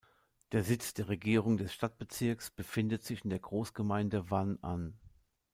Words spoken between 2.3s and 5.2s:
befindet sich in der Großgemeinde Wan’an.